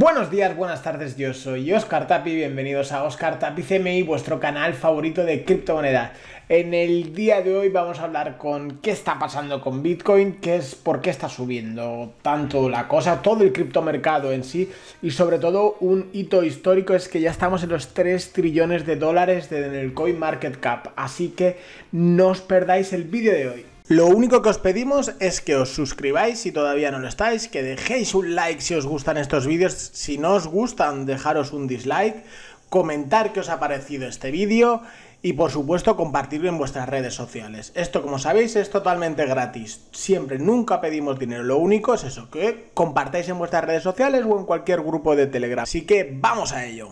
Buenos 0.00 0.30
días, 0.30 0.56
buenas 0.56 0.84
tardes, 0.84 1.16
yo 1.16 1.34
soy 1.34 1.72
Oscar 1.72 2.06
Tapi, 2.06 2.32
bienvenidos 2.32 2.92
a 2.92 3.02
Oscar 3.02 3.40
Tapi 3.40 3.64
CMI, 3.64 4.04
vuestro 4.04 4.38
canal 4.38 4.74
favorito 4.74 5.24
de 5.24 5.44
criptomonedas. 5.44 6.12
En 6.48 6.72
el 6.72 7.16
día 7.16 7.42
de 7.42 7.56
hoy 7.56 7.68
vamos 7.68 7.98
a 7.98 8.04
hablar 8.04 8.38
con 8.38 8.78
qué 8.78 8.92
está 8.92 9.18
pasando 9.18 9.60
con 9.60 9.82
Bitcoin, 9.82 10.34
qué 10.34 10.54
es, 10.54 10.76
por 10.76 11.00
qué 11.00 11.10
está 11.10 11.28
subiendo 11.28 12.12
tanto 12.22 12.68
la 12.68 12.86
cosa, 12.86 13.22
todo 13.22 13.42
el 13.42 13.52
criptomercado 13.52 14.30
en 14.30 14.44
sí 14.44 14.70
y 15.02 15.10
sobre 15.10 15.40
todo 15.40 15.76
un 15.80 16.10
hito 16.12 16.44
histórico 16.44 16.94
es 16.94 17.08
que 17.08 17.20
ya 17.20 17.32
estamos 17.32 17.64
en 17.64 17.70
los 17.70 17.92
3 17.92 18.32
trillones 18.32 18.86
de 18.86 18.94
dólares 18.94 19.50
en 19.50 19.74
el 19.74 19.94
Coin 19.94 20.16
Market 20.16 20.60
Cap, 20.60 20.92
así 20.94 21.30
que 21.30 21.56
no 21.90 22.28
os 22.28 22.40
perdáis 22.40 22.92
el 22.92 23.02
vídeo 23.02 23.32
de 23.32 23.48
hoy. 23.48 23.77
Lo 23.88 24.06
único 24.06 24.42
que 24.42 24.50
os 24.50 24.58
pedimos 24.58 25.14
es 25.18 25.40
que 25.40 25.56
os 25.56 25.70
suscribáis 25.70 26.40
si 26.40 26.52
todavía 26.52 26.90
no 26.90 26.98
lo 26.98 27.08
estáis, 27.08 27.48
que 27.48 27.62
dejéis 27.62 28.14
un 28.14 28.34
like 28.34 28.60
si 28.60 28.74
os 28.74 28.84
gustan 28.84 29.16
estos 29.16 29.46
vídeos, 29.46 29.72
si 29.72 30.18
no 30.18 30.34
os 30.34 30.46
gustan 30.46 31.06
dejaros 31.06 31.54
un 31.54 31.66
dislike, 31.66 32.22
comentar 32.68 33.32
qué 33.32 33.40
os 33.40 33.48
ha 33.48 33.58
parecido 33.58 34.06
este 34.06 34.30
vídeo 34.30 34.82
y 35.22 35.32
por 35.32 35.50
supuesto 35.50 35.96
compartirlo 35.96 36.50
en 36.50 36.58
vuestras 36.58 36.86
redes 36.86 37.14
sociales. 37.14 37.72
Esto 37.74 38.02
como 38.02 38.18
sabéis 38.18 38.56
es 38.56 38.68
totalmente 38.68 39.24
gratis, 39.24 39.80
siempre, 39.90 40.38
nunca 40.38 40.82
pedimos 40.82 41.18
dinero, 41.18 41.42
lo 41.42 41.56
único 41.56 41.94
es 41.94 42.04
eso, 42.04 42.28
que 42.28 42.68
compartáis 42.74 43.30
en 43.30 43.38
vuestras 43.38 43.64
redes 43.64 43.84
sociales 43.84 44.22
o 44.28 44.38
en 44.38 44.44
cualquier 44.44 44.82
grupo 44.82 45.16
de 45.16 45.28
Telegram. 45.28 45.62
Así 45.62 45.86
que 45.86 46.06
vamos 46.12 46.52
a 46.52 46.66
ello. 46.66 46.90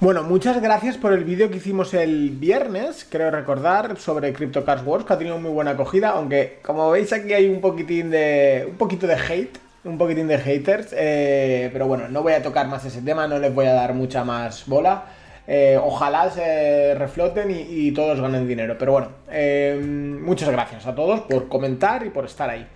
Bueno, 0.00 0.22
muchas 0.22 0.62
gracias 0.62 0.96
por 0.96 1.12
el 1.12 1.24
vídeo 1.24 1.50
que 1.50 1.58
hicimos 1.58 1.92
el 1.92 2.30
viernes, 2.30 3.06
creo 3.10 3.30
recordar, 3.30 3.98
sobre 3.98 4.32
CryptoCars 4.32 4.82
Wars, 4.82 5.04
que 5.04 5.12
ha 5.12 5.18
tenido 5.18 5.38
muy 5.38 5.50
buena 5.50 5.72
acogida, 5.72 6.08
aunque 6.08 6.58
como 6.62 6.90
veis 6.90 7.12
aquí 7.12 7.34
hay 7.34 7.50
un 7.50 7.60
poquitín 7.60 8.08
de. 8.08 8.66
un 8.66 8.78
poquito 8.78 9.06
de 9.06 9.16
hate, 9.16 9.58
un 9.84 9.98
poquitín 9.98 10.26
de 10.26 10.38
haters, 10.38 10.94
eh, 10.96 11.68
pero 11.74 11.86
bueno, 11.86 12.08
no 12.08 12.22
voy 12.22 12.32
a 12.32 12.42
tocar 12.42 12.66
más 12.66 12.82
ese 12.86 13.02
tema, 13.02 13.26
no 13.26 13.38
les 13.38 13.54
voy 13.54 13.66
a 13.66 13.74
dar 13.74 13.92
mucha 13.92 14.24
más 14.24 14.64
bola. 14.66 15.04
Eh, 15.46 15.78
ojalá 15.82 16.30
se 16.30 16.94
refloten 16.94 17.50
y, 17.50 17.92
todos 17.92 18.22
ganen 18.22 18.48
dinero. 18.48 18.76
Pero 18.78 18.92
bueno, 18.92 19.08
eh, 19.30 19.78
muchas 19.78 20.48
gracias 20.48 20.86
a 20.86 20.94
todos 20.94 21.20
por 21.20 21.48
comentar 21.48 22.06
y 22.06 22.08
por 22.08 22.24
estar 22.24 22.48
ahí. 22.48 22.66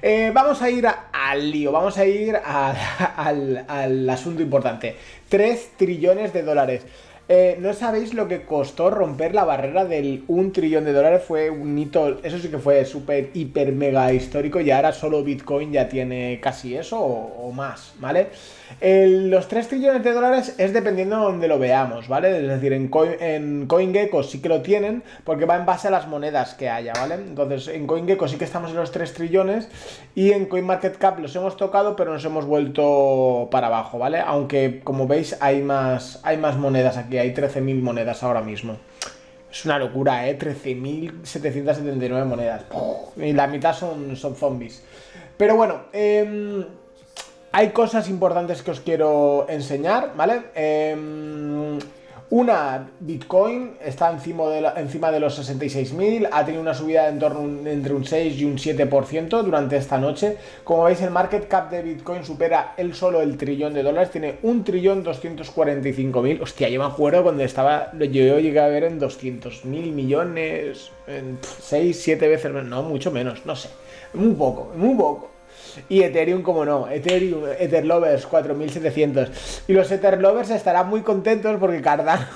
Eh, 0.00 0.30
vamos 0.32 0.62
a 0.62 0.70
ir 0.70 0.86
al 0.86 1.50
lío, 1.50 1.72
vamos 1.72 1.98
a 1.98 2.06
ir 2.06 2.36
al, 3.16 3.64
al 3.68 4.08
asunto 4.08 4.42
importante. 4.42 4.96
3 5.28 5.70
trillones 5.76 6.32
de 6.32 6.42
dólares. 6.42 6.86
Eh, 7.28 7.56
no 7.60 7.72
sabéis 7.72 8.14
lo 8.14 8.26
que 8.26 8.42
costó 8.42 8.90
romper 8.90 9.34
la 9.34 9.44
barrera 9.44 9.84
del 9.84 10.24
1 10.26 10.52
trillón 10.52 10.84
de 10.84 10.92
dólares. 10.92 11.22
Fue 11.26 11.50
un 11.50 11.78
hito, 11.78 12.18
eso 12.22 12.38
sí 12.38 12.48
que 12.48 12.58
fue 12.58 12.84
súper, 12.84 13.30
hiper, 13.32 13.72
mega 13.72 14.12
histórico. 14.12 14.60
Y 14.60 14.70
ahora 14.70 14.92
solo 14.92 15.22
Bitcoin 15.22 15.72
ya 15.72 15.88
tiene 15.88 16.40
casi 16.42 16.76
eso 16.76 17.00
o, 17.00 17.52
más, 17.52 17.94
¿vale? 17.98 18.28
los 18.80 19.48
3 19.48 19.68
trillones 19.68 20.02
de 20.02 20.12
dólares 20.12 20.54
es 20.56 20.72
dependiendo 20.72 21.16
de 21.16 21.22
donde 21.24 21.46
lo 21.46 21.58
veamos, 21.58 22.08
¿vale? 22.08 22.38
Es 22.38 22.48
decir, 22.48 22.72
en, 22.72 22.90
en 23.20 23.66
CoinGecko 23.66 24.22
sí 24.22 24.40
que 24.40 24.48
lo 24.48 24.62
tienen 24.62 25.02
porque 25.24 25.44
va 25.44 25.56
en 25.56 25.66
base 25.66 25.88
a 25.88 25.90
las 25.90 26.08
monedas 26.08 26.54
que 26.54 26.70
haya, 26.70 26.94
¿vale? 26.94 27.16
Entonces, 27.16 27.68
en 27.68 27.86
CoinGecko 27.86 28.28
sí 28.28 28.38
que 28.38 28.44
estamos 28.44 28.70
en 28.70 28.76
los 28.76 28.90
3 28.90 29.12
trillones 29.12 29.68
y 30.14 30.32
en 30.32 30.46
CoinMarketCap 30.46 31.18
los 31.18 31.36
hemos 31.36 31.58
tocado, 31.58 31.96
pero 31.96 32.12
nos 32.14 32.24
hemos 32.24 32.46
vuelto 32.46 33.48
para 33.50 33.66
abajo, 33.66 33.98
¿vale? 33.98 34.20
Aunque, 34.20 34.80
como 34.82 35.06
veis, 35.06 35.36
hay 35.40 35.60
más, 35.60 36.20
hay 36.22 36.38
más 36.38 36.56
monedas 36.56 36.96
aquí 36.96 37.11
hay 37.18 37.32
13.000 37.32 37.80
monedas 37.80 38.22
ahora 38.22 38.40
mismo. 38.40 38.76
Es 39.50 39.64
una 39.66 39.78
locura, 39.78 40.28
¿eh? 40.28 40.38
13.779 40.38 42.24
monedas. 42.24 42.64
Y 43.16 43.32
la 43.32 43.46
mitad 43.46 43.74
son, 43.74 44.16
son 44.16 44.34
zombies. 44.34 44.82
Pero 45.36 45.56
bueno, 45.56 45.82
em, 45.92 46.64
hay 47.52 47.68
cosas 47.70 48.08
importantes 48.08 48.62
que 48.62 48.70
os 48.70 48.80
quiero 48.80 49.46
enseñar, 49.48 50.12
¿vale? 50.16 50.42
Eh, 50.54 51.71
una, 52.32 52.88
Bitcoin 52.98 53.72
está 53.84 54.10
encima 54.10 54.46
de, 54.46 54.66
encima 54.76 55.12
de 55.12 55.20
los 55.20 55.38
66.000, 55.38 56.30
ha 56.32 56.42
tenido 56.46 56.62
una 56.62 56.72
subida 56.72 57.12
torno 57.18 57.68
entre 57.68 57.92
un 57.92 58.06
6 58.06 58.40
y 58.40 58.46
un 58.46 58.56
7% 58.56 59.42
durante 59.42 59.76
esta 59.76 59.98
noche. 59.98 60.38
Como 60.64 60.84
veis, 60.84 61.02
el 61.02 61.10
market 61.10 61.46
cap 61.46 61.70
de 61.70 61.82
Bitcoin 61.82 62.24
supera 62.24 62.72
él 62.78 62.94
solo 62.94 63.20
el 63.20 63.36
trillón 63.36 63.74
de 63.74 63.82
dólares, 63.82 64.12
tiene 64.12 64.38
un 64.44 64.64
trillón 64.64 65.04
245.000. 65.04 66.40
Hostia, 66.40 66.70
yo 66.70 66.80
me 66.80 66.86
acuerdo 66.86 67.22
cuando 67.22 67.44
estaba, 67.44 67.92
yo 67.92 68.38
llegué 68.38 68.60
a 68.60 68.68
ver 68.68 68.84
en 68.84 68.98
200.000 68.98 69.92
millones, 69.92 70.90
en 71.06 71.38
6, 71.42 72.00
7 72.00 72.28
veces, 72.28 72.50
no, 72.50 72.82
mucho 72.82 73.10
menos, 73.10 73.44
no 73.44 73.54
sé, 73.54 73.68
muy 74.14 74.32
poco, 74.32 74.72
muy 74.74 74.94
poco. 74.94 75.30
Y 75.88 76.02
Ethereum, 76.02 76.42
como 76.42 76.64
no, 76.64 76.88
Ethereum, 76.88 77.44
Etherlovers 77.58 78.26
4700. 78.26 79.64
Y 79.68 79.72
los 79.72 79.90
Etherlovers 79.90 80.50
estarán 80.50 80.88
muy 80.88 81.02
contentos 81.02 81.56
porque 81.58 81.80
Cardano, 81.80 82.26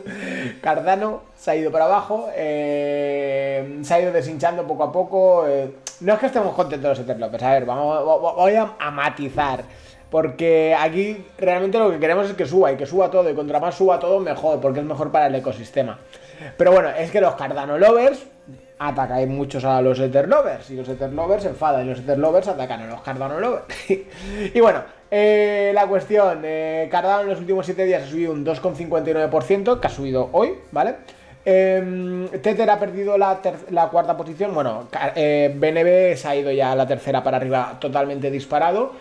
Cardano 0.60 1.22
se 1.36 1.50
ha 1.50 1.56
ido 1.56 1.70
para 1.70 1.86
abajo, 1.86 2.28
eh, 2.34 3.80
se 3.82 3.94
ha 3.94 4.00
ido 4.00 4.12
deshinchando 4.12 4.66
poco 4.66 4.84
a 4.84 4.92
poco. 4.92 5.46
Eh, 5.46 5.70
no 6.00 6.14
es 6.14 6.18
que 6.18 6.26
estemos 6.26 6.54
contentos 6.54 6.90
los 6.90 6.98
Etherlovers, 6.98 7.42
a 7.42 7.52
ver, 7.52 7.64
vamos, 7.64 8.04
voy 8.36 8.54
a, 8.54 8.90
matizar. 8.90 9.64
Porque 10.10 10.76
aquí 10.78 11.24
realmente 11.38 11.76
lo 11.76 11.90
que 11.90 11.98
queremos 11.98 12.30
es 12.30 12.36
que 12.36 12.46
suba 12.46 12.70
y 12.70 12.76
que 12.76 12.86
suba 12.86 13.10
todo. 13.10 13.28
Y 13.28 13.34
contra 13.34 13.58
más 13.58 13.74
suba 13.74 13.98
todo, 13.98 14.20
mejor, 14.20 14.60
porque 14.60 14.78
es 14.78 14.86
mejor 14.86 15.10
para 15.10 15.26
el 15.26 15.34
ecosistema. 15.34 15.98
Pero 16.56 16.70
bueno, 16.70 16.90
es 16.90 17.10
que 17.10 17.20
los 17.20 17.34
Cardano 17.34 17.78
Lovers 17.78 18.24
atacáis 18.78 19.28
muchos 19.28 19.64
a 19.64 19.80
los 19.80 19.98
Etherlovers 20.00 20.70
y 20.70 20.76
los 20.76 20.88
Etherlovers 20.88 21.42
se 21.44 21.48
enfadan 21.50 21.86
y 21.86 21.90
los 21.90 22.00
Etherlovers 22.00 22.48
atacan 22.48 22.82
a 22.82 22.86
los 22.86 23.00
Cardano 23.02 23.40
Lovers. 23.40 23.64
y 24.54 24.60
bueno, 24.60 24.82
eh, 25.10 25.72
la 25.74 25.86
cuestión, 25.86 26.42
eh, 26.44 26.88
Cardano 26.90 27.22
en 27.22 27.28
los 27.28 27.38
últimos 27.38 27.66
7 27.66 27.84
días 27.84 28.02
ha 28.02 28.06
subido 28.06 28.32
un 28.32 28.44
2,59%, 28.44 29.80
que 29.80 29.86
ha 29.86 29.90
subido 29.90 30.28
hoy, 30.32 30.54
¿vale? 30.72 30.96
Eh, 31.46 32.28
Tether 32.42 32.70
ha 32.70 32.78
perdido 32.78 33.18
la, 33.18 33.40
cuarta 33.90 34.16
posición, 34.16 34.54
bueno, 34.54 34.88
eh, 35.14 35.52
BNB 35.54 36.16
se 36.16 36.28
ha 36.28 36.36
ido 36.36 36.50
ya 36.50 36.72
a 36.72 36.76
la 36.76 36.86
tercera 36.86 37.22
para 37.22 37.36
arriba 37.36 37.76
totalmente 37.80 38.30
disparado. 38.30 38.92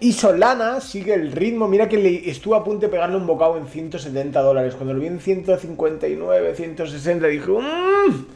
Y 0.00 0.12
Solana 0.12 0.80
sigue 0.80 1.14
el 1.14 1.32
ritmo. 1.32 1.68
Mira 1.68 1.88
que 1.88 1.96
le 1.96 2.28
estuvo 2.28 2.54
a 2.54 2.64
punto 2.64 2.86
de 2.86 2.88
pegarle 2.88 3.16
un 3.16 3.26
bocado 3.26 3.56
en 3.56 3.66
170 3.66 4.40
dólares. 4.40 4.74
Cuando 4.74 4.94
lo 4.94 5.00
vi 5.00 5.06
en 5.06 5.20
159, 5.20 6.54
160, 6.54 7.26
dije. 7.26 7.50
Mmm". 7.50 8.26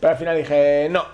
Pero 0.00 0.10
al 0.10 0.18
final 0.18 0.36
dije, 0.36 0.88
no. 0.90 1.04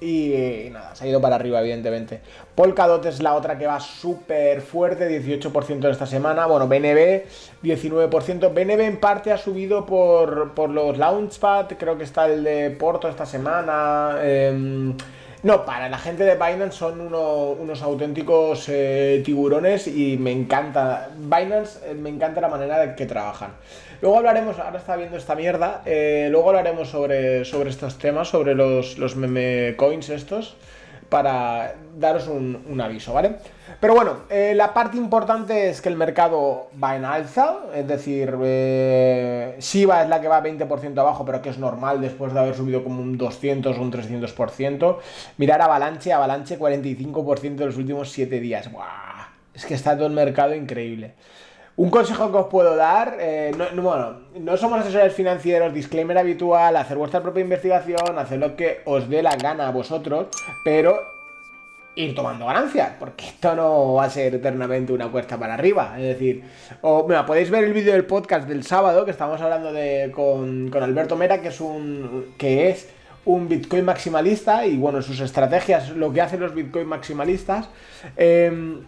Y, 0.00 0.68
nada, 0.70 0.94
se 0.94 1.04
ha 1.04 1.08
ido 1.08 1.20
para 1.20 1.34
arriba, 1.34 1.60
evidentemente. 1.60 2.20
Polkadot 2.54 3.04
es 3.06 3.20
la 3.20 3.34
otra 3.34 3.58
que 3.58 3.66
va 3.66 3.80
súper 3.80 4.60
fuerte, 4.60 5.08
18% 5.08 5.70
en 5.70 5.84
esta 5.86 6.06
semana. 6.06 6.46
Bueno, 6.46 6.68
BNB, 6.68 7.24
19%. 7.64 8.54
BNB 8.54 8.80
en 8.80 9.00
parte 9.00 9.32
ha 9.32 9.38
subido 9.38 9.84
por, 9.84 10.54
por 10.54 10.70
los 10.70 10.96
Launchpad. 10.98 11.66
Creo 11.78 11.98
que 11.98 12.04
está 12.04 12.26
el 12.26 12.44
de 12.44 12.70
Porto 12.70 13.08
esta 13.08 13.26
semana. 13.26 14.18
Eh, 14.20 14.94
no, 15.42 15.64
para 15.64 15.88
la 15.88 15.98
gente 15.98 16.24
de 16.24 16.34
Binance 16.34 16.78
son 16.78 17.00
unos 17.00 17.82
auténticos 17.82 18.68
eh, 18.68 19.22
tiburones 19.24 19.86
y 19.86 20.16
me 20.18 20.32
encanta. 20.32 21.10
Binance 21.16 21.78
eh, 21.90 21.94
me 21.94 22.10
encanta 22.10 22.40
la 22.40 22.48
manera 22.48 22.78
de 22.80 22.94
que 22.96 23.06
trabajan. 23.06 23.52
Luego 24.00 24.18
hablaremos, 24.18 24.58
ahora 24.58 24.78
está 24.78 24.96
viendo 24.96 25.16
esta 25.16 25.34
mierda, 25.34 25.82
eh, 25.86 26.28
luego 26.30 26.48
hablaremos 26.48 26.88
sobre, 26.88 27.44
sobre 27.44 27.70
estos 27.70 27.98
temas, 27.98 28.28
sobre 28.28 28.54
los, 28.54 28.98
los 28.98 29.16
meme 29.16 29.74
coins 29.76 30.08
estos 30.08 30.56
para 31.08 31.74
daros 31.96 32.28
un, 32.28 32.80
aviso, 32.80 33.12
¿vale? 33.12 33.36
Pero 33.80 33.94
bueno, 33.94 34.18
eh, 34.28 34.52
la 34.54 34.74
parte 34.74 34.96
importante 34.96 35.70
es 35.70 35.80
que 35.80 35.88
el 35.88 35.96
mercado 35.96 36.68
va 36.82 36.96
en 36.96 37.04
alza, 37.04 37.58
es 37.74 37.86
decir, 37.86 38.34
eh, 38.42 39.56
Shiba 39.60 40.02
es 40.02 40.08
la 40.08 40.20
que 40.20 40.28
va 40.28 40.42
20% 40.42 40.98
abajo, 40.98 41.24
pero 41.24 41.40
que 41.40 41.50
es 41.50 41.58
normal 41.58 42.00
después 42.00 42.32
de 42.32 42.40
haber 42.40 42.54
subido 42.54 42.82
como 42.82 43.02
un 43.02 43.16
200 43.16 43.76
o 43.76 43.82
un 43.82 43.92
300%. 43.92 44.98
Mirar 45.38 45.62
Avalanche, 45.62 46.12
Avalanche 46.12 46.58
45% 46.58 47.56
de 47.56 47.66
los 47.66 47.76
últimos 47.76 48.10
7 48.10 48.40
días. 48.40 48.70
¡Buah! 48.70 49.28
Es 49.54 49.64
que 49.64 49.74
está 49.74 49.96
todo 49.96 50.06
el 50.06 50.12
mercado 50.12 50.54
increíble. 50.54 51.14
Un 51.78 51.90
consejo 51.90 52.32
que 52.32 52.38
os 52.38 52.46
puedo 52.48 52.74
dar, 52.74 53.18
eh, 53.20 53.52
no, 53.56 53.82
bueno, 53.82 54.16
no 54.40 54.56
somos 54.56 54.80
asesores 54.80 55.14
financieros, 55.14 55.72
disclaimer 55.72 56.18
habitual, 56.18 56.74
hacer 56.74 56.96
vuestra 56.96 57.22
propia 57.22 57.42
investigación, 57.42 58.18
hacer 58.18 58.40
lo 58.40 58.56
que 58.56 58.80
os 58.84 59.08
dé 59.08 59.22
la 59.22 59.36
gana 59.36 59.68
a 59.68 59.70
vosotros, 59.70 60.26
pero 60.64 61.00
ir 61.94 62.16
tomando 62.16 62.46
ganancias, 62.46 62.94
porque 62.98 63.26
esto 63.26 63.54
no 63.54 63.94
va 63.94 64.06
a 64.06 64.10
ser 64.10 64.34
eternamente 64.34 64.92
una 64.92 65.06
cuesta 65.06 65.38
para 65.38 65.54
arriba. 65.54 65.94
Es 65.98 66.18
decir, 66.18 66.42
o, 66.80 67.06
mira, 67.06 67.24
podéis 67.24 67.48
ver 67.48 67.62
el 67.62 67.72
vídeo 67.72 67.92
del 67.92 68.06
podcast 68.06 68.48
del 68.48 68.64
sábado, 68.64 69.04
que 69.04 69.12
estamos 69.12 69.40
hablando 69.40 69.72
de, 69.72 70.10
con, 70.12 70.70
con 70.70 70.82
Alberto 70.82 71.14
Mera, 71.14 71.40
que 71.40 71.48
es 71.48 71.60
un. 71.60 72.34
que 72.36 72.70
es 72.70 72.88
un 73.24 73.48
Bitcoin 73.48 73.84
maximalista 73.84 74.66
y 74.66 74.76
bueno, 74.78 75.00
sus 75.00 75.20
estrategias, 75.20 75.90
lo 75.90 76.12
que 76.12 76.22
hacen 76.22 76.40
los 76.40 76.56
Bitcoin 76.56 76.88
maximalistas. 76.88 77.68
Eh, 78.16 78.80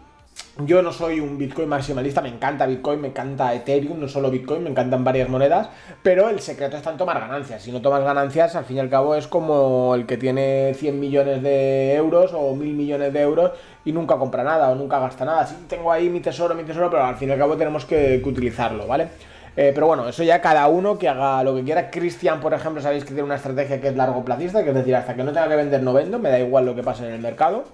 Yo 0.66 0.82
no 0.82 0.92
soy 0.92 1.20
un 1.20 1.38
Bitcoin 1.38 1.68
maximalista, 1.68 2.20
me 2.20 2.28
encanta 2.28 2.66
Bitcoin, 2.66 3.00
me 3.00 3.08
encanta 3.08 3.54
Ethereum, 3.54 4.00
no 4.00 4.08
solo 4.08 4.30
Bitcoin, 4.30 4.64
me 4.64 4.70
encantan 4.70 5.04
varias 5.04 5.28
monedas, 5.28 5.68
pero 6.02 6.28
el 6.28 6.40
secreto 6.40 6.76
está 6.76 6.90
en 6.90 6.96
tomar 6.96 7.20
ganancias. 7.20 7.62
Si 7.62 7.72
no 7.72 7.80
tomas 7.80 8.02
ganancias, 8.02 8.56
al 8.56 8.64
fin 8.64 8.78
y 8.78 8.80
al 8.80 8.90
cabo 8.90 9.14
es 9.14 9.26
como 9.26 9.94
el 9.94 10.06
que 10.06 10.16
tiene 10.16 10.74
100 10.74 10.98
millones 10.98 11.42
de 11.42 11.94
euros 11.94 12.32
o 12.34 12.54
1000 12.54 12.74
millones 12.74 13.12
de 13.12 13.20
euros 13.20 13.52
y 13.84 13.92
nunca 13.92 14.16
compra 14.16 14.42
nada 14.42 14.70
o 14.70 14.74
nunca 14.74 14.98
gasta 14.98 15.24
nada. 15.24 15.46
Sí, 15.46 15.56
tengo 15.68 15.92
ahí 15.92 16.10
mi 16.10 16.20
tesoro, 16.20 16.54
mi 16.54 16.64
tesoro, 16.64 16.90
pero 16.90 17.04
al 17.04 17.16
fin 17.16 17.28
y 17.28 17.32
al 17.32 17.38
cabo 17.38 17.56
tenemos 17.56 17.84
que, 17.84 18.20
utilizarlo, 18.24 18.86
¿vale? 18.86 19.08
Eh, 19.56 19.72
pero 19.74 19.86
bueno, 19.86 20.08
eso 20.08 20.22
ya 20.22 20.40
cada 20.40 20.68
uno 20.68 20.98
que 20.98 21.08
haga 21.08 21.42
lo 21.42 21.54
que 21.54 21.64
quiera. 21.64 21.90
Cristian, 21.90 22.40
por 22.40 22.54
ejemplo, 22.54 22.82
sabéis 22.82 23.04
que 23.04 23.10
tiene 23.10 23.24
una 23.24 23.36
estrategia 23.36 23.80
que 23.80 23.88
es 23.88 23.96
largo 23.96 24.24
placista, 24.24 24.62
que 24.62 24.70
es 24.70 24.76
decir, 24.76 24.94
hasta 24.94 25.14
que 25.14 25.24
no 25.24 25.32
tenga 25.32 25.48
que 25.48 25.56
vender 25.56 25.82
no 25.82 25.92
vendo, 25.92 26.18
me 26.18 26.28
da 26.28 26.38
igual 26.38 26.66
lo 26.66 26.74
que 26.74 26.82
pase 26.82 27.06
en 27.06 27.14
el 27.14 27.20
mercado. 27.20 27.64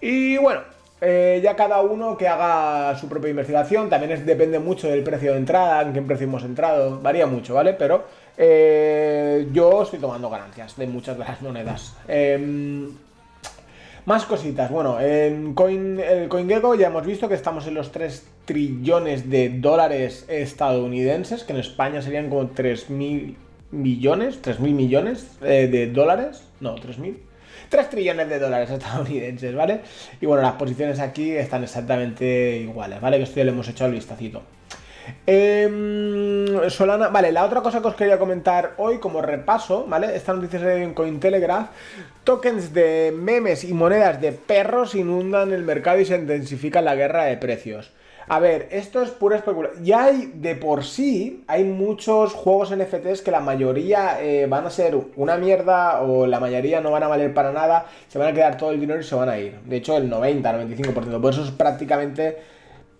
Y 0.00 0.36
bueno, 0.38 0.60
eh, 1.06 1.40
ya 1.42 1.54
cada 1.54 1.82
uno 1.82 2.16
que 2.16 2.26
haga 2.26 2.96
su 2.96 3.08
propia 3.08 3.28
investigación, 3.28 3.90
también 3.90 4.24
depende 4.24 4.58
mucho 4.58 4.88
del 4.88 5.02
precio 5.02 5.32
de 5.32 5.38
entrada, 5.38 5.82
en 5.82 5.92
qué 5.92 6.00
precio 6.00 6.26
hemos 6.26 6.44
entrado, 6.44 6.98
varía 7.02 7.26
mucho, 7.26 7.54
¿vale? 7.54 7.74
Pero 7.74 8.04
eh, 8.38 9.46
yo 9.52 9.82
estoy 9.82 9.98
tomando 9.98 10.30
ganancias 10.30 10.76
de 10.76 10.86
muchas 10.86 11.18
de 11.18 11.24
las 11.24 11.42
monedas. 11.42 11.94
Em, 12.08 12.90
más 14.06 14.24
cositas, 14.24 14.70
bueno, 14.70 14.98
en 14.98 15.54
Coin, 15.54 16.00
el 16.00 16.28
CoinGecko 16.28 16.74
ya 16.74 16.86
hemos 16.86 17.04
visto 17.04 17.28
que 17.28 17.34
estamos 17.34 17.66
en 17.66 17.74
los 17.74 17.92
3 17.92 18.26
trillones 18.46 19.28
de 19.28 19.50
dólares 19.50 20.24
estadounidenses, 20.28 21.44
que 21.44 21.52
en 21.52 21.58
España 21.58 22.00
serían 22.00 22.30
como 22.30 22.48
3.000 22.50 23.34
millones, 23.72 24.40
3.000 24.42 24.58
millones 24.72 25.36
eh, 25.42 25.68
de 25.70 25.86
dólares, 25.86 26.44
no, 26.60 26.76
3.000. 26.76 27.16
3 27.68 27.90
trillones 27.90 28.28
de 28.28 28.38
dólares 28.38 28.70
estadounidenses, 28.78 29.54
¿vale? 29.54 29.80
Y 30.20 30.26
bueno, 30.26 30.42
las 30.42 30.54
posiciones 30.54 31.00
aquí 31.00 31.32
están 31.32 31.62
exactamente 31.62 32.56
iguales, 32.58 33.00
¿vale? 33.00 33.18
Que 33.18 33.24
esto 33.24 33.36
ya 33.36 33.44
le 33.44 33.50
hemos 33.50 33.68
hecho 33.68 33.86
el 33.86 33.92
vistacito. 33.92 34.42
Em, 35.26 36.70
Solana, 36.70 37.08
vale, 37.08 37.32
la 37.32 37.44
otra 37.44 37.60
cosa 37.60 37.80
que 37.80 37.88
os 37.88 37.94
quería 37.94 38.18
comentar 38.18 38.74
hoy 38.78 38.98
como 38.98 39.20
repaso, 39.20 39.84
¿vale? 39.86 40.14
Esta 40.16 40.32
noticia 40.32 40.58
es 40.58 40.82
en 40.82 40.94
Cointelegraph. 40.94 41.68
Tokens 42.24 42.72
de 42.72 43.12
memes 43.14 43.64
y 43.64 43.74
monedas 43.74 44.20
de 44.20 44.32
perros 44.32 44.94
inundan 44.94 45.52
el 45.52 45.62
mercado 45.62 46.00
y 46.00 46.06
se 46.06 46.16
intensifica 46.16 46.80
la 46.80 46.94
guerra 46.94 47.24
de 47.24 47.36
precios. 47.36 47.90
A 48.26 48.38
ver, 48.38 48.68
esto 48.70 49.02
es 49.02 49.10
pura 49.10 49.36
especulación. 49.36 49.84
Ya 49.84 50.04
hay, 50.04 50.32
de 50.34 50.54
por 50.54 50.84
sí, 50.84 51.44
hay 51.46 51.64
muchos 51.64 52.32
juegos 52.32 52.74
NFTs 52.74 53.20
que 53.22 53.30
la 53.30 53.40
mayoría 53.40 54.22
eh, 54.22 54.46
van 54.46 54.66
a 54.66 54.70
ser 54.70 54.96
una 55.16 55.36
mierda 55.36 56.00
o 56.02 56.26
la 56.26 56.40
mayoría 56.40 56.80
no 56.80 56.90
van 56.90 57.02
a 57.02 57.08
valer 57.08 57.34
para 57.34 57.52
nada, 57.52 57.86
se 58.08 58.18
van 58.18 58.28
a 58.28 58.32
quedar 58.32 58.56
todo 58.56 58.70
el 58.70 58.80
dinero 58.80 59.00
y 59.00 59.04
se 59.04 59.14
van 59.14 59.28
a 59.28 59.38
ir. 59.38 59.60
De 59.66 59.76
hecho, 59.76 59.96
el 59.96 60.08
90, 60.08 60.66
95%. 60.66 61.20
Por 61.20 61.32
eso 61.32 61.44
es 61.44 61.50
prácticamente. 61.50 62.38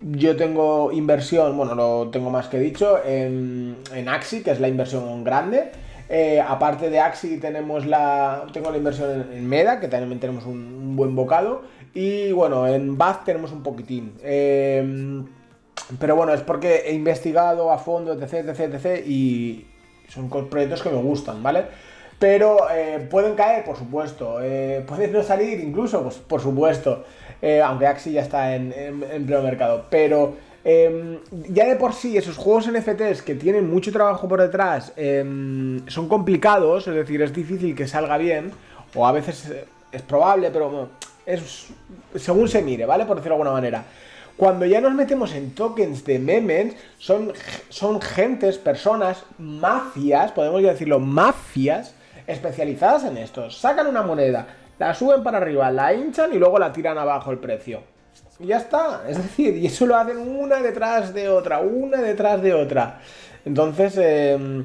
Yo 0.00 0.36
tengo 0.36 0.92
inversión, 0.92 1.56
bueno, 1.56 1.74
lo 1.74 2.10
tengo 2.10 2.28
más 2.28 2.48
que 2.48 2.58
dicho, 2.58 2.98
en, 3.02 3.76
en 3.94 4.08
Axi, 4.10 4.42
que 4.42 4.50
es 4.50 4.60
la 4.60 4.68
inversión 4.68 5.24
grande. 5.24 5.70
Eh, 6.08 6.40
aparte 6.46 6.90
de 6.90 7.00
Axi 7.00 7.38
tenemos 7.38 7.86
la. 7.86 8.46
Tengo 8.52 8.70
la 8.70 8.76
inversión 8.76 9.26
en, 9.32 9.48
Meda, 9.48 9.80
que 9.80 9.88
también 9.88 10.20
tenemos 10.20 10.44
un 10.44 10.96
buen 10.96 11.14
bocado. 11.14 11.62
Y 11.94 12.32
bueno, 12.32 12.66
en 12.66 12.98
Bath 12.98 13.24
tenemos 13.24 13.52
un 13.52 13.62
poquitín. 13.62 14.14
Em, 14.22 15.24
pero 16.00 16.16
bueno, 16.16 16.34
es 16.34 16.40
porque 16.40 16.82
he 16.86 16.92
investigado 16.92 17.70
a 17.70 17.78
fondo, 17.78 18.12
etc, 18.12 18.48
etc, 18.48 18.74
etc. 18.74 19.06
Y 19.06 19.64
son 20.08 20.28
proyectos 20.28 20.82
que 20.82 20.90
me 20.90 20.96
gustan, 20.96 21.42
¿vale? 21.42 21.64
Pero 22.18 22.68
eh, 22.70 23.06
pueden 23.10 23.34
caer, 23.34 23.64
por 23.64 23.76
supuesto. 23.76 24.38
Eh, 24.42 24.84
pueden 24.86 25.12
no 25.12 25.22
salir 25.22 25.60
incluso, 25.60 26.02
pues 26.02 26.16
por 26.16 26.40
supuesto. 26.40 27.04
Eh, 27.40 27.60
aunque 27.60 27.86
Axi 27.86 28.12
ya 28.12 28.22
está 28.22 28.56
en, 28.56 28.72
en, 28.72 29.26
pleno 29.26 29.42
mercado. 29.42 29.84
Pero 29.90 30.34
em, 30.64 31.18
ya 31.48 31.66
de 31.66 31.76
por 31.76 31.92
sí, 31.92 32.16
esos 32.16 32.36
juegos 32.36 32.70
NFTs 32.70 33.22
que 33.22 33.34
tienen 33.34 33.70
mucho 33.70 33.92
trabajo 33.92 34.26
por 34.26 34.40
detrás 34.40 34.92
em, 34.96 35.86
son 35.88 36.08
complicados, 36.08 36.88
es 36.88 36.94
decir, 36.94 37.20
es 37.22 37.32
difícil 37.32 37.74
que 37.76 37.86
salga 37.86 38.16
bien. 38.18 38.52
O 38.94 39.06
a 39.06 39.12
veces 39.12 39.52
es 39.92 40.02
probable, 40.02 40.50
pero 40.50 40.88
es 41.26 41.68
según 42.16 42.48
se 42.48 42.62
mire, 42.62 42.86
¿vale? 42.86 43.04
Por 43.04 43.16
decirlo 43.16 43.36
de 43.36 43.42
alguna 43.42 43.52
manera. 43.52 43.84
Cuando 44.36 44.66
ya 44.66 44.80
nos 44.80 44.94
metemos 44.94 45.32
en 45.34 45.54
tokens 45.54 46.04
de 46.04 46.18
memes, 46.18 46.74
son, 46.98 47.32
son 47.68 48.00
gentes, 48.00 48.58
personas, 48.58 49.22
mafias, 49.38 50.32
podemos 50.32 50.60
decirlo, 50.62 50.98
mafias, 50.98 51.94
especializadas 52.26 53.04
en 53.04 53.16
esto. 53.16 53.50
Sacan 53.50 53.86
una 53.86 54.02
moneda, 54.02 54.46
la 54.78 54.92
suben 54.94 55.22
para 55.22 55.38
arriba, 55.38 55.70
la 55.70 55.94
hinchan 55.94 56.32
y 56.34 56.38
luego 56.38 56.58
la 56.58 56.72
tiran 56.72 56.98
abajo 56.98 57.30
el 57.30 57.38
precio. 57.38 57.82
Y 58.40 58.48
ya 58.48 58.56
está. 58.56 59.04
Es 59.08 59.18
decir, 59.18 59.56
y 59.56 59.66
eso 59.66 59.86
lo 59.86 59.96
hacen 59.96 60.18
una 60.18 60.60
detrás 60.60 61.14
de 61.14 61.28
otra, 61.28 61.60
una 61.60 61.98
detrás 61.98 62.42
de 62.42 62.54
otra. 62.54 63.00
Entonces, 63.44 63.94
eh, 63.98 64.64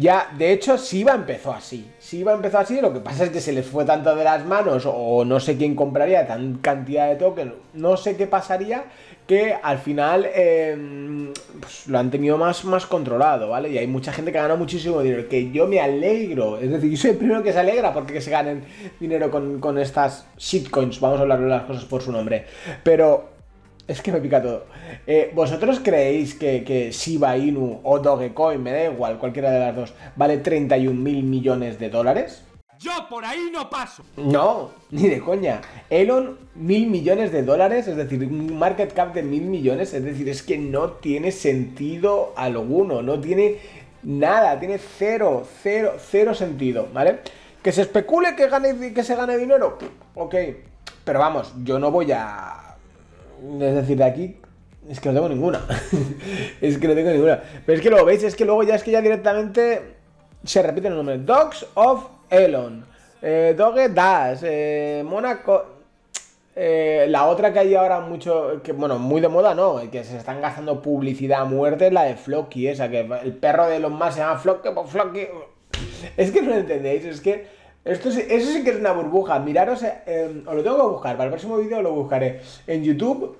ya, 0.00 0.30
de 0.38 0.50
hecho, 0.52 0.78
Siva 0.78 1.12
empezó 1.12 1.52
así. 1.52 1.90
Siva 1.98 2.32
empezó 2.32 2.58
así, 2.58 2.80
lo 2.80 2.90
que 2.90 3.00
pasa 3.00 3.24
es 3.24 3.30
que 3.30 3.40
se 3.42 3.52
les 3.52 3.66
fue 3.66 3.84
tanto 3.84 4.16
de 4.16 4.24
las 4.24 4.46
manos, 4.46 4.84
o 4.86 5.26
no 5.26 5.38
sé 5.40 5.58
quién 5.58 5.74
compraría 5.74 6.26
tan 6.26 6.54
cantidad 6.54 7.06
de 7.10 7.16
tokens, 7.16 7.52
no 7.74 7.98
sé 7.98 8.16
qué 8.16 8.26
pasaría, 8.26 8.84
que 9.26 9.54
al 9.62 9.78
final 9.78 10.26
em, 10.34 11.34
pues, 11.60 11.86
lo 11.86 11.98
han 11.98 12.10
tenido 12.10 12.38
más, 12.38 12.64
más 12.64 12.86
controlado, 12.86 13.50
¿vale? 13.50 13.68
Y 13.68 13.76
hay 13.76 13.86
mucha 13.86 14.10
gente 14.10 14.32
que 14.32 14.38
ha 14.38 14.42
ganado 14.42 14.58
muchísimo 14.58 15.02
dinero, 15.02 15.28
que 15.28 15.50
yo 15.52 15.66
me 15.66 15.80
alegro, 15.80 16.56
es 16.56 16.70
decir, 16.70 16.90
yo 16.90 16.96
soy 16.96 17.10
el 17.10 17.16
primero 17.18 17.42
que 17.42 17.52
se 17.52 17.58
alegra 17.58 17.92
porque 17.92 18.22
se 18.22 18.30
ganen 18.30 18.64
dinero 18.98 19.30
con, 19.30 19.60
con 19.60 19.78
estas 19.78 20.26
shitcoins, 20.38 20.98
vamos 20.98 21.18
a 21.18 21.22
hablar 21.22 21.40
de 21.40 21.48
las 21.48 21.64
cosas 21.64 21.84
por 21.84 22.00
su 22.00 22.10
nombre, 22.10 22.46
pero 22.82 23.29
es 24.00 24.00
que 24.00 24.12
me 24.12 24.20
pica 24.20 24.40
todo. 24.40 24.66
Eh, 25.06 25.32
¿Vosotros 25.34 25.80
creéis 25.82 26.34
que, 26.34 26.62
que, 26.62 26.92
Shiba 26.92 27.36
Inu 27.36 27.80
o 27.82 27.98
Dogecoin, 27.98 28.62
me 28.62 28.70
da 28.70 28.84
igual, 28.84 29.18
cualquiera 29.18 29.50
de 29.50 29.58
las 29.58 29.74
dos, 29.74 29.94
vale 30.14 30.38
31 30.38 30.98
mil 30.98 31.24
millones 31.24 31.78
de 31.78 31.90
dólares? 31.90 32.42
Yo 32.78 32.92
por 33.10 33.24
ahí 33.24 33.50
no 33.52 33.68
paso. 33.68 34.04
No, 34.16 34.70
ni 34.90 35.08
de 35.08 35.20
coña. 35.20 35.60
Elon, 35.90 36.38
mil 36.54 36.86
millones 36.86 37.32
de 37.32 37.42
dólares, 37.42 37.88
es 37.88 37.96
decir, 37.96 38.24
un 38.24 38.58
market 38.58 38.94
cap 38.94 39.12
de 39.12 39.22
mil 39.22 39.42
millones, 39.42 39.92
es 39.92 40.04
decir, 40.04 40.28
es 40.28 40.42
que 40.42 40.56
no 40.56 40.92
tiene 40.92 41.32
sentido 41.32 42.32
alguno, 42.36 43.02
no 43.02 43.20
tiene 43.20 43.58
nada, 44.04 44.58
tiene 44.58 44.78
cero, 44.78 45.46
cero, 45.62 45.96
cero 45.98 46.32
sentido, 46.32 46.88
¿vale? 46.94 47.18
Que 47.60 47.72
se 47.72 47.82
especule 47.82 48.34
que, 48.36 48.48
gane, 48.48 48.94
que 48.94 49.02
se 49.02 49.16
gane 49.16 49.36
dinero, 49.36 49.76
ok, 50.14 50.34
pero 51.04 51.18
vamos, 51.18 51.52
yo 51.62 51.78
no 51.78 51.90
voy 51.90 52.12
a 52.12 52.69
es 53.60 53.74
decir, 53.74 53.96
de 53.96 54.04
aquí 54.04 54.36
es 54.88 55.00
que 55.00 55.08
no 55.08 55.14
tengo 55.14 55.28
ninguna. 55.28 55.66
es 56.60 56.78
que 56.78 56.88
no 56.88 56.94
tengo 56.94 57.10
ninguna. 57.10 57.42
Pero 57.64 57.76
es 57.76 57.82
que 57.82 57.90
lo 57.90 58.04
veis, 58.04 58.22
es 58.22 58.34
que 58.34 58.44
luego 58.44 58.62
ya 58.62 58.74
es 58.74 58.82
que 58.82 58.90
ya 58.90 59.00
directamente 59.00 59.96
se 60.44 60.62
repite 60.62 60.88
el 60.88 60.96
nombre. 60.96 61.18
Dogs 61.18 61.66
of 61.74 62.06
Elon. 62.28 62.84
Eh, 63.22 63.54
Doge 63.56 63.88
Dash. 63.88 64.40
Eh, 64.42 65.04
Monaco. 65.06 65.80
Eh, 66.56 67.06
la 67.08 67.28
otra 67.28 67.52
que 67.52 67.60
hay 67.60 67.74
ahora 67.74 68.00
mucho, 68.00 68.60
que 68.62 68.72
bueno, 68.72 68.98
muy 68.98 69.20
de 69.20 69.28
moda, 69.28 69.54
¿no? 69.54 69.80
Que 69.90 70.02
se 70.02 70.16
están 70.16 70.40
gastando 70.40 70.82
publicidad 70.82 71.42
a 71.42 71.44
muerte 71.44 71.86
es 71.86 71.92
la 71.92 72.02
de 72.02 72.16
Flocky, 72.16 72.66
esa, 72.66 72.90
que 72.90 73.08
el 73.22 73.34
perro 73.34 73.66
de 73.68 73.76
Elon 73.76 73.92
Musk 73.92 74.12
se 74.12 74.18
llama 74.20 74.38
Flocky, 74.38 74.68
pues 74.74 74.90
Flocky. 74.90 75.28
Es 76.16 76.32
que 76.32 76.42
no 76.42 76.50
lo 76.50 76.56
entendéis, 76.56 77.04
es 77.04 77.20
que 77.20 77.46
esto 77.84 78.10
eso 78.10 78.52
sí 78.52 78.62
que 78.62 78.70
es 78.70 78.76
una 78.76 78.92
burbuja. 78.92 79.38
Miraros, 79.38 79.82
eh, 79.82 80.42
os 80.46 80.54
lo 80.54 80.62
tengo 80.62 80.76
que 80.76 80.92
buscar. 80.92 81.16
Para 81.16 81.24
el 81.24 81.30
próximo 81.30 81.56
vídeo 81.56 81.80
lo 81.82 81.92
buscaré 81.92 82.40
en 82.66 82.84
YouTube. 82.84 83.36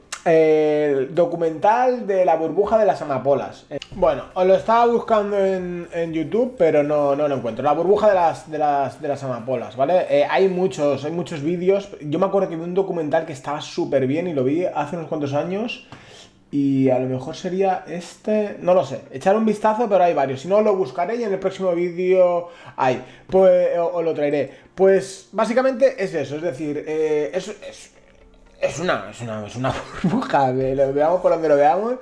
documental 1.11 2.07
de 2.07 2.25
la 2.25 2.37
burbuja 2.37 2.79
de 2.79 2.85
las 2.87 3.01
amapolas. 3.03 3.67
bueno, 3.93 4.25
os 4.35 4.47
lo 4.47 4.55
estaba 4.55 4.87
buscando 4.87 5.37
en, 5.39 6.13
YouTube, 6.13 6.55
pero 6.59 6.83
no, 6.83 7.15
no, 7.17 7.29
lo 7.29 7.37
encuentro. 7.37 7.63
La 7.63 7.73
burbuja 7.73 8.09
de 8.09 8.15
las, 8.15 8.51
de 8.51 8.59
las, 8.59 9.01
de 9.01 9.09
las 9.09 9.23
amapolas, 9.23 9.77
¿vale? 9.77 10.07
Eh, 10.11 10.27
hay 10.29 10.49
muchos, 10.49 11.05
hay 11.05 11.13
muchos 11.13 11.43
vídeos. 11.43 11.89
Yo 12.01 12.19
me 12.19 12.27
acuerdo 12.27 12.49
que 12.49 12.57
vi 12.57 12.63
un 12.63 12.75
documental 12.75 13.27
que 13.27 13.33
estaba 13.33 13.61
súper 13.61 14.07
bien 14.07 14.27
y 14.27 14.33
lo 14.33 14.45
vi 14.45 14.65
hace 14.65 14.97
unos 14.97 15.09
cuantos 15.09 15.35
años. 15.35 15.87
Y 16.53 16.91
a 16.91 16.99
lo 16.99 17.07
mejor 17.09 17.37
sería 17.37 17.85
este. 17.87 18.57
No 18.61 18.75
lo 18.75 18.85
sé. 18.85 19.03
Echar 19.13 19.37
un 19.37 19.47
vistazo, 19.47 19.89
pero 19.89 20.03
hay 20.03 20.15
varios. 20.15 20.41
Si 20.41 20.49
no, 20.49 20.61
lo 20.61 20.75
buscaré 20.75 21.17
y 21.17 21.23
en 21.23 21.33
el 21.33 21.39
próximo 21.39 21.73
vídeo 21.73 22.49
hay. 22.77 23.05
Pues. 23.29 23.79
O, 23.79 24.03
lo 24.03 24.13
traeré. 24.15 24.51
Pues 24.75 25.29
básicamente 25.31 26.03
es 26.03 26.13
eso. 26.13 26.37
Es 26.37 26.43
decir, 26.43 26.85
eh, 26.87 27.31
es, 27.33 27.55
es, 28.61 28.79
una, 28.81 29.11
es, 29.11 29.21
una, 29.21 29.47
es 29.47 29.55
una 29.55 29.73
burbuja. 30.03 30.51
Lo 30.51 30.93
veamos 30.93 31.21
por 31.21 31.31
donde 31.31 31.49
lo 31.49 31.57
veamos. 31.57 31.95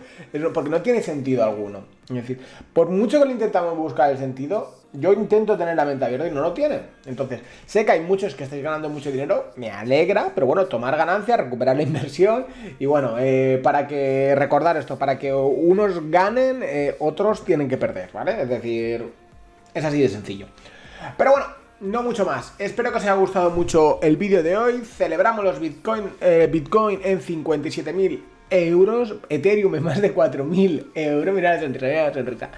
Porque 0.54 0.70
no 0.70 0.80
tiene 0.80 1.02
sentido 1.02 1.44
alguno. 1.44 1.84
Es 2.08 2.14
decir, 2.14 2.40
por 2.72 2.88
mucho 2.88 3.18
que 3.18 3.26
lo 3.26 3.32
intentamos 3.32 3.76
buscar 3.76 4.10
el 4.10 4.16
sentido, 4.16 4.77
yo 4.92 5.12
intento 5.12 5.56
tener 5.56 5.76
la 5.76 5.84
mente 5.84 6.04
abierta 6.04 6.26
y 6.26 6.30
no 6.30 6.40
lo 6.40 6.52
tienen. 6.52 6.82
Entonces, 7.06 7.40
sé 7.66 7.84
que 7.84 7.92
hay 7.92 8.00
muchos 8.00 8.34
que 8.34 8.44
estáis 8.44 8.62
ganando 8.62 8.88
mucho 8.88 9.10
dinero, 9.10 9.50
me 9.56 9.70
alegra, 9.70 10.32
pero 10.34 10.46
bueno, 10.46 10.66
tomar 10.66 10.96
ganancias, 10.96 11.38
recuperar 11.38 11.76
la 11.76 11.82
inversión 11.82 12.46
y 12.78 12.86
bueno, 12.86 13.16
eh, 13.18 13.60
para 13.62 13.86
que 13.86 14.34
recordar 14.36 14.76
esto, 14.76 14.98
para 14.98 15.18
que 15.18 15.32
unos 15.32 16.10
ganen, 16.10 16.62
eh, 16.62 16.96
otros 16.98 17.44
tienen 17.44 17.68
que 17.68 17.76
perder, 17.76 18.10
¿vale? 18.12 18.42
Es 18.42 18.48
decir, 18.48 19.12
es 19.74 19.84
así 19.84 20.00
de 20.00 20.08
sencillo. 20.08 20.46
Pero 21.16 21.32
bueno, 21.32 21.46
no 21.80 22.02
mucho 22.02 22.24
más. 22.24 22.54
Espero 22.58 22.90
que 22.90 22.98
os 22.98 23.04
haya 23.04 23.14
gustado 23.14 23.50
mucho 23.50 24.00
el 24.02 24.16
vídeo 24.16 24.42
de 24.42 24.56
hoy. 24.56 24.80
Celebramos 24.80 25.44
los 25.44 25.60
Bitcoin, 25.60 26.10
eh, 26.20 26.48
Bitcoin 26.50 27.00
en 27.04 27.20
57.000 27.20 28.37
euros, 28.50 29.14
Ethereum 29.28 29.74
en 29.74 29.82
más 29.82 30.00
de 30.00 30.14
4.000 30.14 30.86
euros, 30.94 31.34
mirad 31.34 31.54
la 31.54 31.60
sonrisa, 31.60 32.14
sonrisa. 32.14 32.48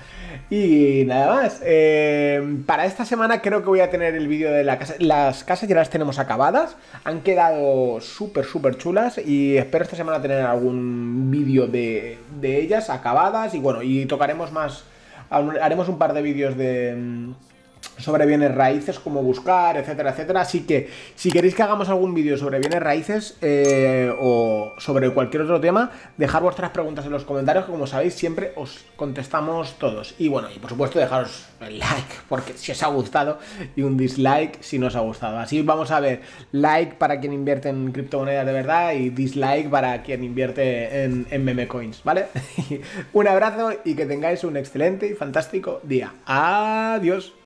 Y 0.49 1.04
nada 1.06 1.35
más, 1.35 1.61
eh, 1.64 2.42
para 2.66 2.87
esta 2.87 3.04
semana 3.04 3.40
creo 3.40 3.62
que 3.62 3.68
voy 3.68 3.80
a 3.80 3.90
tener 3.90 4.14
el 4.14 4.28
vídeo 4.28 4.50
de 4.50 4.64
la 4.64 4.78
casa, 4.78 4.94
las 4.99 5.44
casas 5.44 5.68
ya 5.68 5.76
las 5.76 5.90
tenemos 5.90 6.18
acabadas, 6.18 6.76
han 7.04 7.20
quedado 7.20 8.00
súper, 8.00 8.44
súper 8.44 8.76
chulas 8.76 9.18
y 9.18 9.56
espero 9.56 9.85
esta 9.85 9.97
semana 9.97 10.20
tener 10.20 10.42
algún 10.42 11.30
vídeo 11.30 11.66
de, 11.66 12.18
de 12.40 12.61
ellas 12.61 12.90
acabadas 12.90 13.54
y 13.54 13.59
bueno, 13.59 13.82
y 13.82 14.06
tocaremos 14.06 14.52
más, 14.52 14.85
haremos 15.30 15.88
un 15.88 15.99
par 15.99 16.14
de 16.14 16.23
vídeos 16.23 16.56
de 16.56 17.32
sobre 18.00 18.26
bienes 18.26 18.54
raíces, 18.54 18.99
cómo 18.99 19.23
buscar, 19.23 19.76
etcétera, 19.76 20.11
etcétera. 20.11 20.40
Así 20.40 20.62
que 20.62 20.88
si 21.14 21.30
queréis 21.30 21.54
que 21.54 21.62
hagamos 21.62 21.88
algún 21.88 22.14
vídeo 22.14 22.37
sobre 22.37 22.59
bienes 22.59 22.80
raíces 22.80 23.37
eh, 23.40 24.12
o 24.21 24.75
sobre 24.78 25.11
cualquier 25.11 25.42
otro 25.42 25.61
tema, 25.61 25.90
dejad 26.16 26.42
vuestras 26.42 26.71
preguntas 26.71 27.04
en 27.07 27.12
los 27.12 27.25
comentarios, 27.25 27.64
que 27.64 27.73
como 27.73 27.87
sabéis 27.87 28.14
siempre 28.14 28.52
os 28.57 28.85
contestamos 28.97 29.78
todos. 29.78 30.14
Y 30.19 30.28
bueno, 30.28 30.49
y 30.54 30.59
por 30.59 30.71
supuesto 30.71 30.99
dejaros 30.99 31.47
el 31.61 31.78
like, 31.78 32.14
porque 32.28 32.54
si 32.54 32.73
os 32.73 32.83
ha 32.83 32.88
gustado, 32.88 33.38
y 33.76 33.83
un 33.83 33.97
dislike 33.97 34.62
si 34.62 34.78
no 34.78 34.87
os 34.87 34.97
ha 34.97 35.00
gustado. 35.00 35.38
Así 35.38 35.62
vamos 35.62 35.90
a 35.90 36.00
ver, 36.00 36.21
like 36.52 36.95
para 36.95 37.21
quien 37.21 37.33
invierte 37.33 37.69
en 37.69 37.92
criptomonedas 37.92 38.47
de 38.47 38.52
verdad 38.52 38.92
y 38.92 39.11
dislike 39.11 39.69
para 39.71 40.02
quien 40.02 40.25
invierte 40.25 41.04
en, 41.04 41.26
en 41.30 41.45
meme 41.45 41.69
coins, 41.69 42.02
¿vale? 42.04 42.26
un 43.12 43.28
abrazo 43.28 43.73
y 43.85 43.95
que 43.95 44.07
tengáis 44.07 44.45
un 44.45 44.57
excelente 44.57 45.07
y 45.07 45.14
fantástico 45.14 45.80
día. 45.85 46.14
Adiós. 46.26 47.39